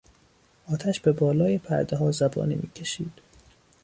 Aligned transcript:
آتش 0.73 0.99
به 0.99 1.11
بالای 1.11 1.57
پردهها 1.57 2.11
زبانه 2.11 2.55
میکشید. 2.55 3.11